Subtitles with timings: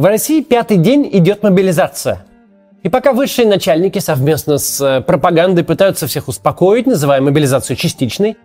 [0.00, 2.24] В России пятый день идет мобилизация.
[2.82, 8.38] И пока высшие начальники совместно с э, пропагандой пытаются всех успокоить, называя мобилизацию частичной,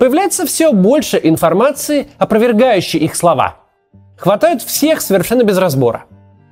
[0.00, 3.58] появляется все больше информации, опровергающей их слова.
[4.16, 6.06] Хватают всех совершенно без разбора.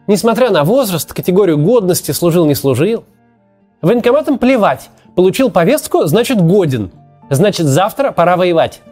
[0.06, 3.02] Несмотря на возраст, категорию годности, служил, не служил.
[3.82, 4.88] Военкоматам плевать.
[5.16, 6.92] Получил повестку, значит годен.
[7.28, 8.82] Значит завтра пора воевать.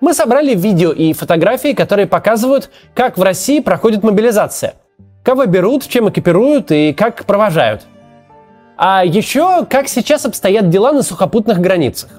[0.00, 4.74] Мы собрали видео и фотографии, которые показывают, как в России проходит мобилизация.
[5.24, 7.82] Кого берут, чем экипируют и как провожают.
[8.76, 12.10] А еще, как сейчас обстоят дела на сухопутных границах.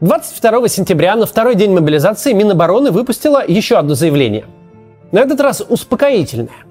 [0.00, 4.44] «22 сентября, на второй день мобилизации, Минобороны выпустила еще одно заявление.
[5.12, 6.64] На этот раз успокоительное.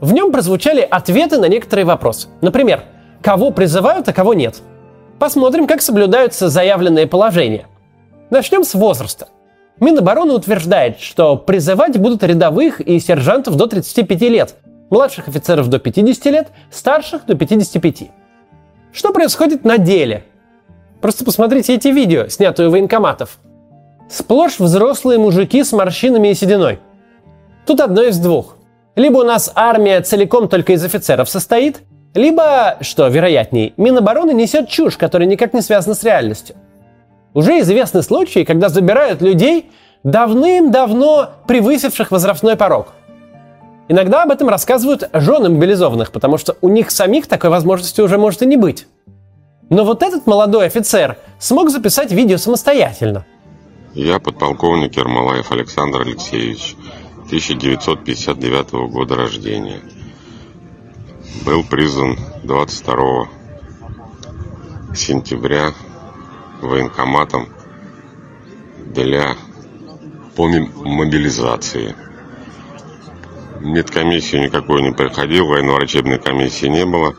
[0.00, 2.28] В нем прозвучали ответы на некоторые вопросы.
[2.40, 2.84] Например,
[3.22, 4.60] кого призывают, а кого нет.
[5.18, 7.66] Посмотрим, как соблюдаются заявленные положения.
[8.30, 9.28] Начнем с возраста.
[9.80, 14.56] Минобороны утверждает, что призывать будут рядовых и сержантов до 35 лет,
[14.90, 18.10] младших офицеров до 50 лет, старших до 55.
[18.92, 20.24] Что происходит на деле?
[21.00, 23.38] Просто посмотрите эти видео, снятые у военкоматов.
[24.10, 26.80] Сплошь взрослые мужики с морщинами и сединой.
[27.66, 28.56] Тут одно из двух.
[28.96, 31.80] Либо у нас армия целиком только из офицеров состоит,
[32.14, 36.56] либо, что вероятней, Минобороны несет чушь, которая никак не связана с реальностью.
[37.34, 39.70] Уже известны случаи, когда забирают людей,
[40.02, 42.88] давным-давно превысивших возрастной порог.
[43.88, 48.42] Иногда об этом рассказывают жены мобилизованных, потому что у них самих такой возможности уже может
[48.42, 48.86] и не быть.
[49.68, 53.24] Но вот этот молодой офицер смог записать видео самостоятельно.
[53.94, 56.76] Я подполковник Ермолаев Александр Алексеевич,
[57.26, 59.80] 1959 года рождения–
[61.44, 63.28] был призван 22
[64.94, 65.72] сентября
[66.60, 67.48] военкоматом
[68.86, 69.36] для
[70.36, 71.94] по мобилизации.
[73.60, 77.14] Медкомиссию никакой не проходил, военно-врачебной комиссии не было.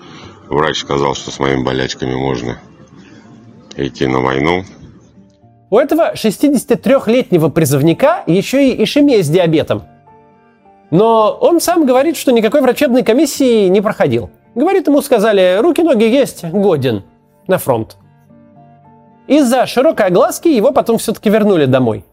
[0.49, 2.59] Врач сказал, что с моими болячками можно
[3.75, 4.63] идти на войну.
[5.69, 9.83] У этого 63-летнего призывника еще и ишемия с диабетом.
[10.91, 14.29] Но он сам говорит, что никакой врачебной комиссии не проходил.
[14.55, 17.03] Говорит, ему сказали, руки-ноги есть, годен
[17.47, 17.95] на фронт.
[19.27, 22.03] Из-за широкой огласки его потом все-таки вернули домой.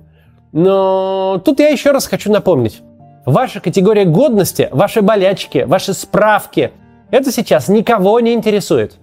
[0.52, 2.80] Но тут я еще раз хочу напомнить.
[3.26, 6.70] Ваша категория годности, ваши болячки, ваши справки–
[7.10, 8.94] это сейчас никого не интересует.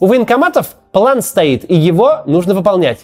[0.00, 3.00] У военкоматов план стоит, и его нужно выполнять.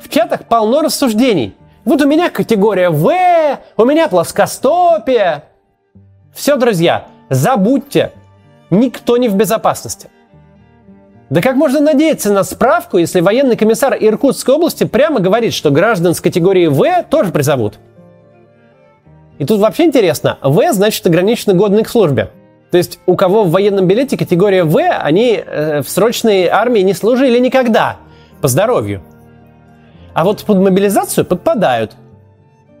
[0.00, 3.10] В чатах полно рассуждений– вот у меня категория В,
[3.76, 5.44] у меня плоскостопие.
[6.34, 8.12] Все, друзья, забудьте,
[8.70, 10.08] никто не в безопасности.
[11.30, 16.14] Да как можно надеяться на справку, если военный комиссар Иркутской области прямо говорит, что граждан
[16.14, 17.78] с категории В тоже призовут?
[19.38, 22.30] И тут вообще интересно, В значит ограниченно годный к службе.
[22.70, 26.94] То есть у кого в военном билете категория В, они э, в срочной армии не
[26.94, 27.96] служили никогда
[28.40, 29.02] по здоровью.
[30.14, 31.92] А вот под мобилизацию подпадают.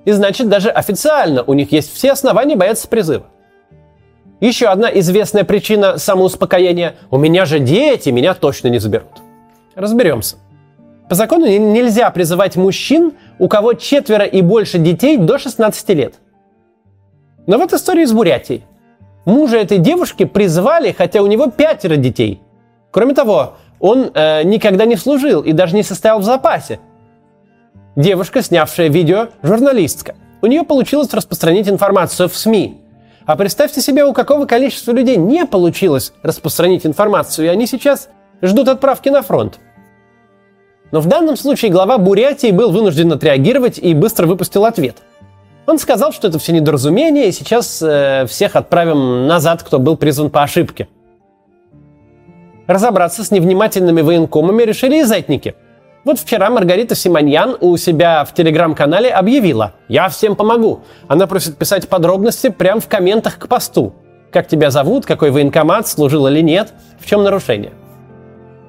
[0.04, 3.26] И значит, даже официально у них есть все основания бояться призыва.
[4.40, 9.22] Еще одна известная причина самоуспокоения– у меня же дети, меня точно не заберут.
[9.76, 10.36] Разберемся.
[11.08, 16.14] По закону нельзя призывать мужчин, у кого четверо и больше детей до 16 лет.
[17.46, 18.64] Но вот история из Бурятии.
[19.24, 22.40] Мужа этой девушки призвали, хотя у него пятеро детей.
[22.90, 26.80] Кроме того, он э, никогда не служил и даже не состоял в запасе,
[27.96, 30.14] Девушка, снявшая видео, журналистка.
[30.40, 32.80] У нее получилось распространить информацию в СМИ.
[33.26, 38.08] А представьте себе, у какого количества людей не получилось распространить информацию, и они сейчас
[38.40, 39.60] ждут отправки на фронт.
[40.90, 44.96] Но в данном случае глава Бурятии был вынужден отреагировать и быстро выпустил ответ.
[45.66, 50.30] Он сказал, что это все недоразумение, и сейчас э, всех отправим назад, кто был призван
[50.30, 50.88] по ошибке.
[52.66, 55.54] Разобраться с невнимательными военкомами решили и зетники–
[56.04, 60.80] вот вчера Маргарита Симоньян у себя в телеграм-канале объявила «Я всем помогу».
[61.06, 63.94] Она просит писать подробности прямо в комментах к посту.
[64.32, 67.72] Как тебя зовут, какой военкомат, служил или нет, в чем нарушение.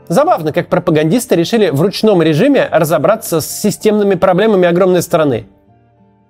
[0.10, 5.48] Забавно, как пропагандисты решили в ручном режиме разобраться с системными проблемами огромной страны.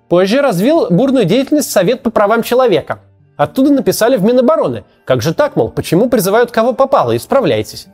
[0.08, 3.00] Позже развил бурную деятельность Совет по правам человека.
[3.36, 4.84] Оттуда написали в Минобороны.
[5.04, 7.88] Как же так, мол, почему призывают кого попало, исправляйтесь.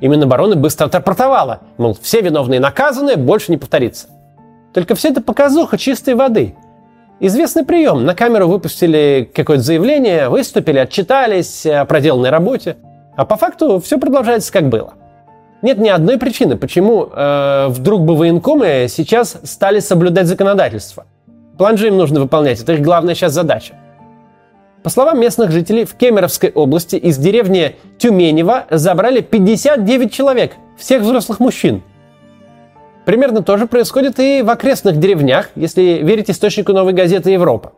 [0.00, 4.08] И Минобороны быстро отрапортовала, мол, все виновные наказаны, больше не повторится.
[4.72, 6.54] Только все это показуха чистой воды.
[7.18, 8.06] Известный прием.
[8.06, 12.76] На камеру выпустили какое-то заявление, выступили, отчитались о проделанной работе.
[13.16, 14.94] А по факту все продолжается как было.
[15.60, 21.04] Нет ни одной причины, почему э, вдруг бы военкомы сейчас стали соблюдать законодательство.
[21.58, 23.74] План же им нужно выполнять, это их главная сейчас задача.
[24.82, 31.38] По словам местных жителей, в Кемеровской области из деревни Тюменева забрали 59 человек, всех взрослых
[31.38, 31.82] мужчин.
[33.04, 37.72] Примерно то же происходит и в окрестных деревнях, если верить источнику новой газеты «Европа».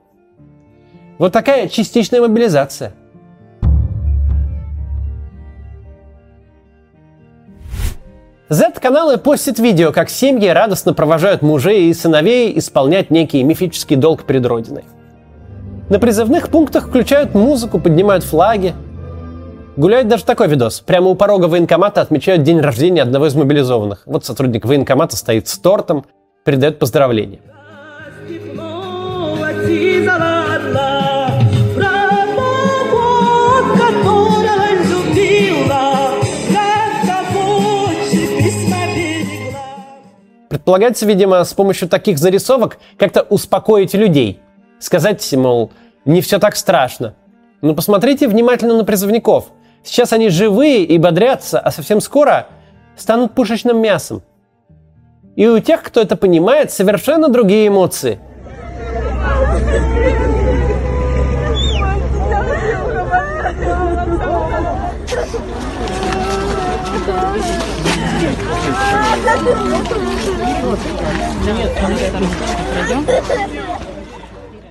[1.18, 2.94] Вот такая частичная мобилизация.
[8.48, 14.44] Z-каналы постят видео, как семьи радостно провожают мужей и сыновей исполнять некий мифический долг перед
[14.46, 14.84] Родиной.
[15.92, 18.74] На призывных пунктах включают музыку, поднимают флаги.
[19.76, 20.80] Гуляет даже такой видос.
[20.80, 24.04] Прямо у порога военкомата отмечают день рождения одного из мобилизованных.
[24.06, 26.06] Вот сотрудник военкомата стоит с тортом,
[26.46, 27.40] передает поздравления.
[40.48, 44.40] Предполагается, видимо, с помощью таких зарисовок как-то успокоить людей.
[44.82, 45.70] Сказать, мол,
[46.04, 47.14] не все так страшно.
[47.60, 49.52] Но посмотрите внимательно на призывников.
[49.84, 52.48] Сейчас они живые и бодрятся, а совсем скоро
[52.96, 54.24] станут пушечным мясом.
[55.36, 58.18] И у тех, кто это понимает, совершенно другие эмоции.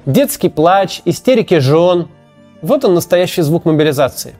[0.06, 2.08] Детский плач, истерики жен.
[2.62, 4.36] Вот он настоящий звук мобилизации.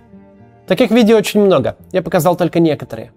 [0.68, 1.76] Таких видео очень много.
[1.92, 3.12] Я показал только некоторые.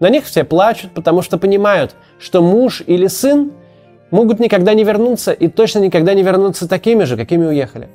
[0.00, 3.52] На них все плачут, потому что понимают, что муж или сын
[4.10, 7.88] могут никогда не вернуться и точно никогда не вернуться такими же, какими уехали.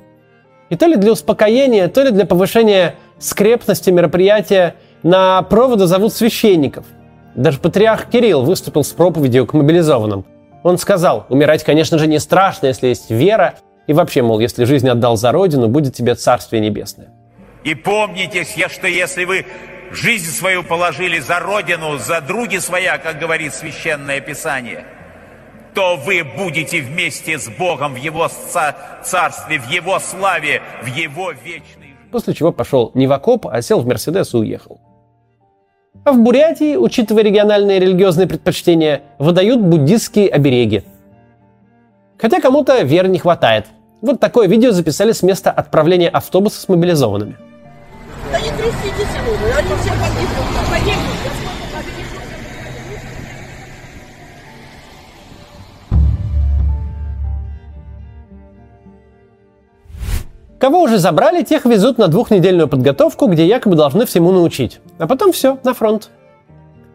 [0.69, 6.85] И то ли для успокоения, то ли для повышения скрепности мероприятия на проводу зовут священников–
[7.35, 10.25] даже патриарх Кирилл выступил с проповедью к мобилизованным.
[10.61, 13.55] Он сказал, умирать, конечно же, не страшно, если есть вера,
[13.87, 17.09] и вообще, мол, если жизнь отдал за родину, будет тебе царствие небесное.
[17.63, 19.45] И помните, что если вы
[19.91, 24.85] жизнь свою положили за родину, за други своя, как говорит Священное Писание,
[25.73, 28.29] то вы будете вместе с Богом в Его
[29.03, 32.09] царстве, в Его славе, в Его вечной жизни.
[32.11, 34.79] После чего пошел не в окоп, а сел в Мерседес и уехал.
[36.05, 40.83] А в Бурятии, учитывая региональные религиозные предпочтения, выдают буддистские обереги.
[42.23, 43.65] Хотя кому-то веры не хватает.
[44.01, 47.35] Вот такое видео записали с места отправления автобуса с мобилизованными.
[48.31, 49.13] Да не тряситесь
[49.57, 51.03] они все погибнут, погибнут.
[60.59, 64.79] Кого уже забрали, тех везут на двухнедельную подготовку, где якобы должны всему научить.
[64.97, 66.09] А потом все, на фронт.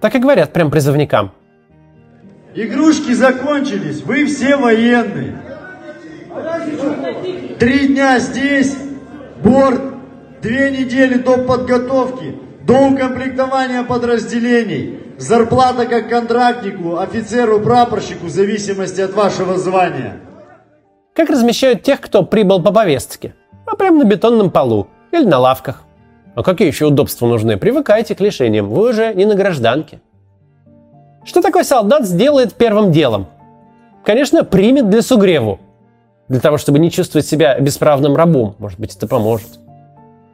[0.01, 1.33] Так и говорят прям призывникам.
[2.55, 5.41] Игрушки закончились, вы все военные.
[7.59, 8.77] Три дня здесь,
[9.43, 9.81] борт,
[10.43, 19.15] две недели до подготовки, до укомплектования подразделений, зарплата как контрактнику, офицеру, прапорщику в зависимости от
[19.15, 20.21] вашего звания.
[21.15, 23.35] Как размещают тех, кто прибыл по повестке?
[23.71, 25.85] а прямо на бетонном полу или на лавках.
[26.35, 27.57] А какие еще удобства нужны?
[27.57, 30.01] Привыкайте к лишениям, вы уже не на гражданке.
[31.29, 33.27] Что такой солдат сделает первым делом?
[34.05, 35.61] Конечно, примет для сугреву.
[36.29, 38.57] Для того, чтобы не чувствовать себя бесправным рабом.
[38.59, 39.61] Может быть, это поможет.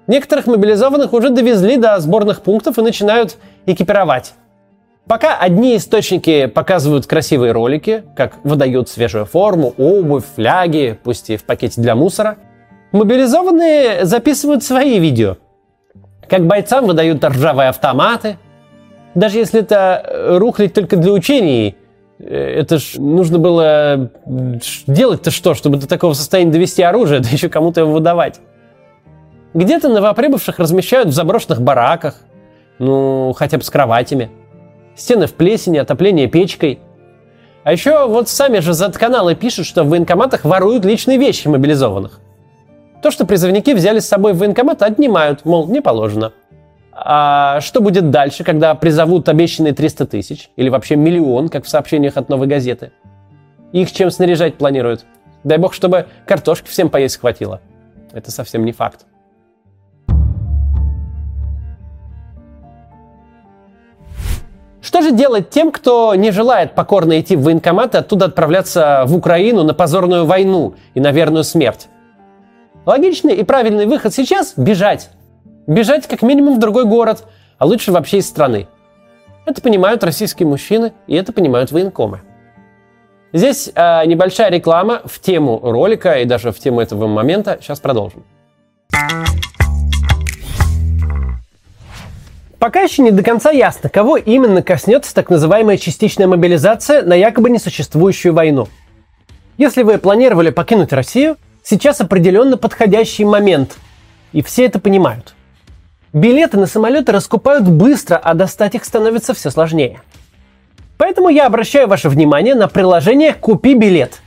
[0.06, 4.34] Некоторых мобилизованных уже довезли до сборных пунктов и начинают экипировать.
[5.06, 11.44] Пока одни источники показывают красивые ролики, как выдают свежую форму, обувь, фляги, пусть и в
[11.44, 12.36] пакете для мусора–
[12.94, 15.36] Мобилизованные записывают свои видео.
[16.30, 18.38] Как бойцам выдают ржавые автоматы.
[19.14, 21.76] Даже если это э, рухлить только для учений,
[22.18, 22.24] э,
[22.60, 24.10] это ж нужно было
[24.86, 28.40] делать-то что, чтобы до такого состояния довести оружие, да еще кому-то его выдавать.
[29.54, 32.16] Где-то новоприбывших размещают в заброшенных бараках,
[32.80, 34.30] ну, хотя бы с кроватями.
[34.96, 36.80] Стены в плесени, отопление печкой.
[37.62, 42.20] А еще вот сами же Z-каналы пишут, что в военкоматах воруют личные вещи мобилизованных.
[43.00, 46.32] То, что призывники взяли с собой в военкомат, отнимают, мол, не положено.
[46.96, 50.50] А что будет дальше, когда призовут обещанные 300 тысяч?
[50.54, 52.92] Или вообще миллион, как в сообщениях от «Новой газеты»?
[53.72, 55.04] Их чем снаряжать планируют?
[55.42, 57.60] Дай бог, чтобы картошки всем поесть хватило.
[58.12, 59.06] Это совсем не факт.
[64.80, 69.16] Что же делать тем, кто не желает покорно идти в военкомат и оттуда отправляться в
[69.16, 71.88] Украину на позорную войну и на верную смерть?
[72.86, 75.10] Логичный и правильный выход сейчас– бежать.
[75.66, 77.24] Бежать как минимум в другой город,
[77.58, 78.68] а лучше вообще из страны.
[79.46, 82.20] Это понимают российские мужчины, и это понимают военкомы.
[83.32, 87.58] Здесь э, небольшая реклама в тему ролика и даже в тему этого момента.
[87.60, 88.24] Сейчас продолжим.
[92.58, 97.50] Пока еще не до конца ясно, кого именно коснется так называемая частичная мобилизация на якобы
[97.50, 98.68] несуществующую войну.
[99.58, 103.76] Если вы планировали покинуть Россию, сейчас определенно подходящий момент.
[104.32, 105.34] И все это понимают.
[106.14, 110.00] Билеты на самолеты раскупают быстро, а достать их становится все сложнее.
[110.96, 114.20] Поэтому я обращаю ваше внимание на приложение «Купи билет».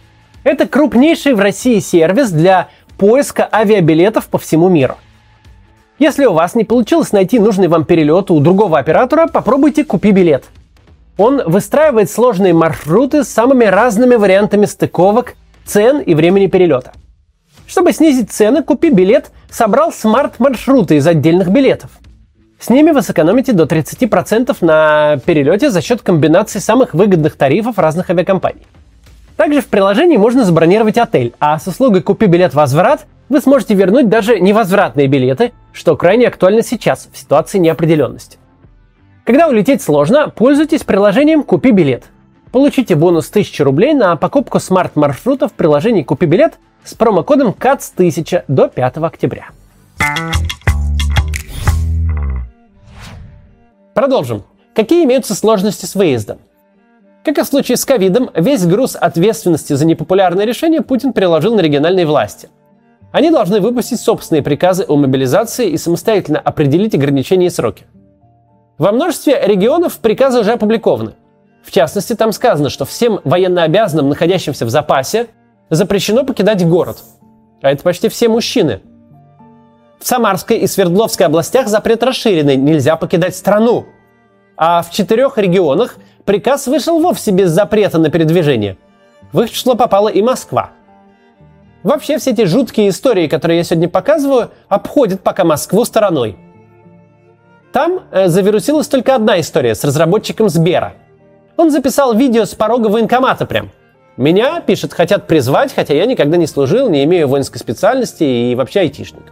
[0.43, 2.67] Это крупнейший в России сервис для
[2.97, 4.95] поиска авиабилетов по всему миру.
[5.97, 10.43] Если у вас не получилось найти нужный вам перелет у другого оператора, попробуйте «Купи билет».
[11.17, 16.91] Он выстраивает сложные маршруты с самыми разными вариантами стыковок, цен и времени перелета.
[17.67, 21.91] Чтобы снизить цены, «Купи билет» собрал смарт-маршруты из отдельных билетов.
[22.59, 28.09] С ними вы сэкономите до 30% на перелете за счет комбинации самых выгодных тарифов разных
[28.09, 28.65] авиакомпаний.
[29.35, 34.07] Также в приложении можно забронировать отель, а с услугой «Купи билет возврат» вы сможете вернуть
[34.07, 38.37] даже невозвратные билеты, что крайне актуально сейчас, в ситуации неопределенности.
[39.25, 42.05] Когда улететь сложно, пользуйтесь приложением «Купи билет».
[42.53, 48.67] Получите бонус 1000 рублей на покупку смарт-маршрута в приложении «Купи билет» с промокодом КАЦ1000 до
[48.67, 49.49] 5 октября.
[53.93, 54.43] Продолжим.
[54.75, 56.37] Какие имеются сложности с выездом?
[57.25, 61.61] Как и в случае с ковидом, весь груз ответственности за непопулярное решение Путин переложил на
[61.61, 62.49] региональные власти.
[63.11, 67.85] Они должны выпустить собственные приказы о мобилизации и самостоятельно определить ограничения и сроки.
[68.77, 71.13] Во множестве регионов приказы уже опубликованы.
[71.63, 75.27] В частности, там сказано, что всем военнообязанным, находящимся в запасе,
[75.69, 77.03] запрещено покидать город.
[77.61, 78.81] А это почти все мужчины.
[79.99, 83.85] В Самарской и Свердловской областях запрет расширенный, нельзя покидать страну.
[84.55, 88.77] А в четырех регионах приказ вышел вовсе без запрета на передвижение.
[89.31, 90.71] В их число попала и Москва–
[91.87, 96.37] Вообще все эти жуткие истории, которые я сегодня показываю, обходят пока Москву стороной.
[97.71, 100.95] Там э, завирусилась только одна история с разработчиком Сбера.
[101.55, 103.71] Он записал видео с порога военкомата прям.
[104.17, 108.81] Меня, пишет, хотят призвать, хотя я никогда не служил, не имею воинской специальности и вообще
[108.81, 109.31] айтишник.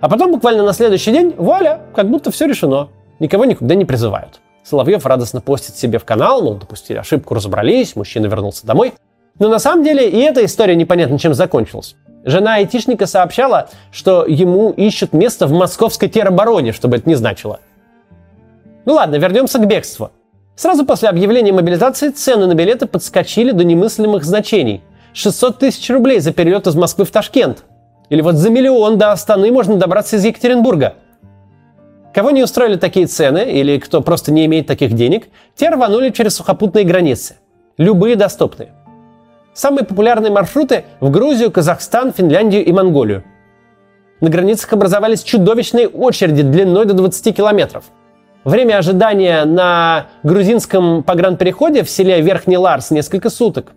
[0.00, 2.88] А потом буквально на следующий день, вуаля, как будто все решено.
[3.20, 4.40] Никого никуда не призывают.
[4.64, 8.94] Соловьев радостно постит себе в канал, мол, допустили ошибку, разобрались, мужчина вернулся домой–
[9.38, 11.94] но на самом деле и эта история непонятно чем закончилась.
[12.24, 17.60] Жена айтишника сообщала, что ему ищут место в московской теробороне, чтобы это не значило.
[18.84, 20.10] Ну ладно, вернемся к бегству.
[20.58, 24.82] Сразу после объявления мобилизации цены на билеты подскочили до немыслимых значений.
[25.12, 27.62] 600 тысяч рублей за перелет из Москвы в Ташкент.
[28.08, 30.94] Или вот за миллион до Астаны можно добраться из Екатеринбурга.
[32.12, 36.34] Кого не устроили такие цены, или кто просто не имеет таких денег, те рванули через
[36.34, 37.36] сухопутные границы.
[37.76, 38.72] Любые доступные.
[39.54, 43.22] Самые популярные маршруты в Грузию, Казахстан, Финляндию и Монголию.
[44.20, 47.84] На границах образовались чудовищные очереди длиной до 20 километров.
[48.44, 53.72] Время ожидания на грузинском погранпереходе в селе Верхний Ларс несколько суток.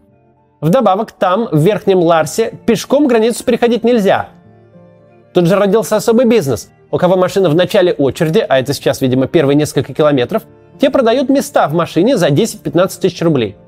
[0.61, 4.29] Вдобавок там, в Верхнем Ларсе, пешком границу переходить нельзя.
[5.33, 6.69] Тут же родился особый бизнес.
[6.91, 10.43] У кого машина в начале очереди, а это сейчас, видимо, первые несколько километров,
[10.79, 13.55] те продают места в машине за 10-15 тысяч рублей–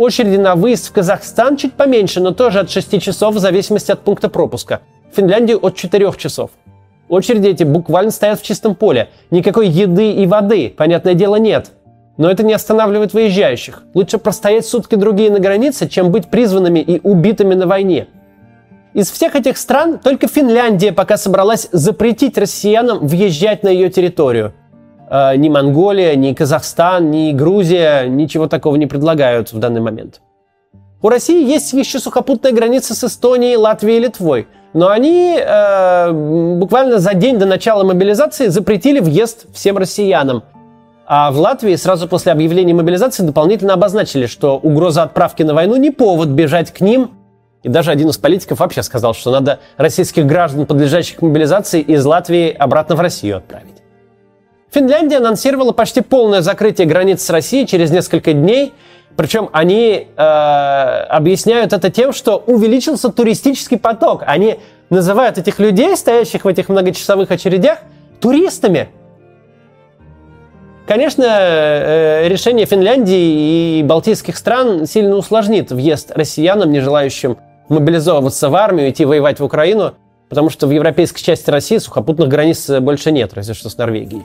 [0.00, 4.00] Очереди на выезд в Казахстан чуть поменьше, но тоже от 6 часов в зависимости от
[4.00, 4.80] пункта пропуска.
[5.12, 6.52] В Финляндию от 4 часов.
[7.10, 9.08] Очереди эти буквально стоят в чистом поле.
[9.32, 11.72] Никакой еды и воды, понятное дело, нет.
[12.16, 13.82] Но это не останавливает выезжающих.
[13.94, 18.06] Лучше простоять сутки другие на границе, чем быть призванными и убитыми на войне.
[18.94, 24.52] Из всех этих стран только Финляндия пока собралась запретить россиянам въезжать на ее территорию.
[25.10, 30.20] Э, ни Монголия, ни Казахстан, ни Грузия ничего такого не предлагают в данный момент.
[31.02, 34.46] У России есть еще сухопутная граница с Эстонией, Латвией и Литвой.
[34.72, 40.44] Но они э, буквально за день до начала мобилизации запретили въезд всем россиянам.
[41.06, 45.90] А в Латвии сразу после объявления мобилизации дополнительно обозначили, что угроза отправки на войну не
[45.90, 47.10] повод бежать к ним.
[47.64, 52.50] И даже один из политиков вообще сказал, что надо российских граждан, подлежащих мобилизации, из Латвии
[52.50, 53.80] обратно в Россию отправить.
[54.70, 58.72] Финляндия анонсировала почти полное закрытие границ с Россией через несколько дней.
[59.20, 64.22] Причем они э, объясняют это тем, что увеличился туристический поток.
[64.26, 67.80] Они называют этих людей, стоящих в этих многочасовых очередях,
[68.18, 68.88] туристами.
[70.86, 77.36] Конечно, э, решение Финляндии и балтийских стран сильно усложнит въезд россиянам, не желающим
[77.68, 79.96] мобилизовываться в армию, идти воевать в Украину,
[80.30, 84.22] потому что в европейской части России сухопутных границ больше нет, разве что с Норвегией.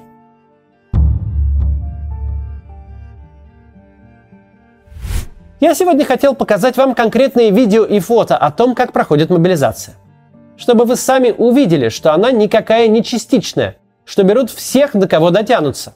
[5.62, 9.96] Я сегодня хотел показать вам конкретные видео и фото о том, как проходит мобилизация.
[10.58, 15.96] Чтобы вы сами увидели, что она никакая не частичная, что берут всех, до кого дотянутся.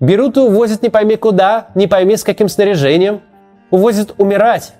[0.00, 3.20] Берут и увозят не пойми куда, не пойми с каким снаряжением.
[3.70, 4.72] Увозят умирать.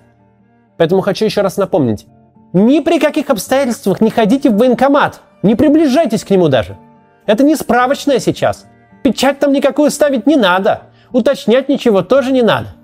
[0.77, 2.07] Поэтому хочу еще раз напомнить.
[2.51, 5.21] Ни при каких обстоятельствах не ходите в военкомат.
[5.43, 6.77] Не приближайтесь к нему даже.
[7.25, 8.65] Это не справочная сейчас.
[9.03, 10.81] Печать там никакую ставить не надо.
[11.11, 12.75] Уточнять ничего тоже не надо.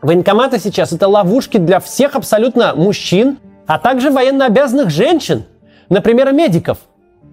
[0.00, 5.44] Военкоматы сейчас это ловушки для всех абсолютно мужчин, а также военнообязанных женщин,
[5.88, 6.78] например, медиков.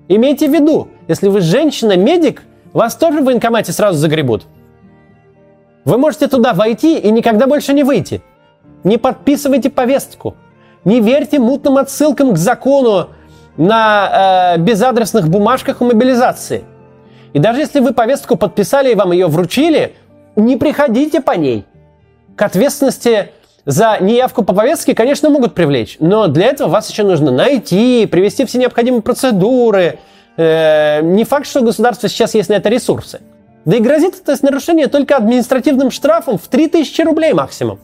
[0.08, 2.42] Имейте в виду, если вы женщина-медик,
[2.74, 4.46] вас тоже в военкомате сразу загребут.
[5.86, 8.22] Вы можете туда войти и никогда больше не выйти.
[8.84, 10.36] Не подписывайте повестку.
[10.84, 13.10] Не верьте мутным отсылкам к закону
[13.58, 16.64] на э, безадресных бумажках о мобилизации.
[17.34, 19.96] И даже если вы повестку подписали и вам ее вручили,
[20.36, 21.66] не приходите по ней.
[22.36, 23.30] К ответственности
[23.66, 28.46] за неявку по повестке, конечно, могут привлечь, но для этого вас еще нужно найти, привести
[28.46, 30.00] все необходимые процедуры.
[30.38, 33.22] Э, не факт, что у государства сейчас есть на это ресурсы.
[33.64, 37.80] Да и грозит это нарушение только административным штрафом в 3000 рублей максимум.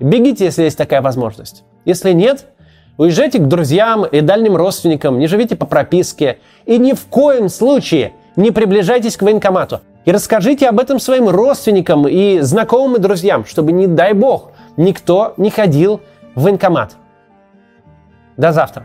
[0.00, 1.62] Бегите, если есть такая возможность.
[1.84, 2.46] Если нет,
[2.96, 8.14] уезжайте к друзьям и дальним родственникам, не живите по прописке и ни в коем случае
[8.34, 9.82] не приближайтесь к военкомату.
[10.04, 15.34] И расскажите об этом своим родственникам и знакомым и друзьям, чтобы, не дай бог, никто
[15.36, 16.00] не ходил
[16.34, 16.96] в военкомат.
[18.36, 18.84] До завтра.